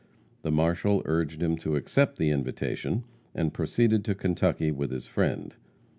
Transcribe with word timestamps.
The 0.41 0.49
marshal 0.49 1.03
urged 1.05 1.43
him 1.43 1.57
to 1.57 1.75
accept 1.75 2.17
the 2.17 2.31
invitation, 2.31 3.03
and 3.35 3.53
proceed 3.53 4.03
to 4.03 4.15
Kentucky 4.15 4.71
with 4.71 4.89
his 4.89 5.05
friend. 5.05 5.53